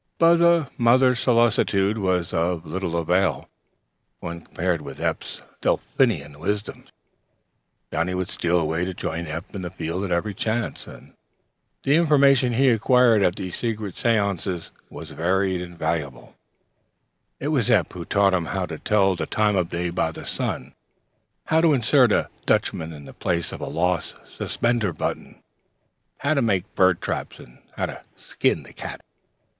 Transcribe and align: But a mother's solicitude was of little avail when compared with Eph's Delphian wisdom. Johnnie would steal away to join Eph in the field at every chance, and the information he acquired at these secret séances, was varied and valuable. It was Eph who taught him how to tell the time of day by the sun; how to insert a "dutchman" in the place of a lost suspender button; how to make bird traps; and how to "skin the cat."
But 0.17 0.41
a 0.41 0.67
mother's 0.79 1.19
solicitude 1.19 1.99
was 1.99 2.33
of 2.33 2.65
little 2.65 2.97
avail 2.97 3.47
when 4.19 4.41
compared 4.41 4.81
with 4.81 4.99
Eph's 4.99 5.41
Delphian 5.61 6.39
wisdom. 6.39 6.85
Johnnie 7.93 8.15
would 8.15 8.27
steal 8.27 8.57
away 8.59 8.83
to 8.83 8.95
join 8.95 9.27
Eph 9.27 9.53
in 9.53 9.61
the 9.61 9.69
field 9.69 10.03
at 10.03 10.11
every 10.11 10.33
chance, 10.33 10.87
and 10.87 11.13
the 11.83 11.93
information 11.97 12.53
he 12.53 12.69
acquired 12.69 13.21
at 13.21 13.35
these 13.35 13.55
secret 13.55 13.93
séances, 13.93 14.71
was 14.89 15.11
varied 15.11 15.61
and 15.61 15.77
valuable. 15.77 16.35
It 17.39 17.49
was 17.49 17.69
Eph 17.69 17.91
who 17.91 18.03
taught 18.03 18.33
him 18.33 18.45
how 18.45 18.65
to 18.65 18.79
tell 18.79 19.15
the 19.15 19.27
time 19.27 19.55
of 19.55 19.69
day 19.69 19.91
by 19.91 20.11
the 20.11 20.25
sun; 20.25 20.73
how 21.45 21.61
to 21.61 21.73
insert 21.73 22.11
a 22.11 22.27
"dutchman" 22.47 22.91
in 22.91 23.05
the 23.05 23.13
place 23.13 23.51
of 23.51 23.61
a 23.61 23.67
lost 23.69 24.15
suspender 24.25 24.93
button; 24.93 25.43
how 26.17 26.33
to 26.33 26.41
make 26.41 26.73
bird 26.73 27.01
traps; 27.01 27.37
and 27.37 27.59
how 27.77 27.85
to 27.85 28.01
"skin 28.17 28.63
the 28.63 28.73
cat." 28.73 29.01